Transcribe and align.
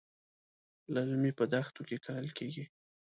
للمي 0.93 1.31
په 1.37 1.43
دښتو 1.53 1.81
کې 1.87 1.97
کرل 2.05 2.29
کېږي. 2.37 2.65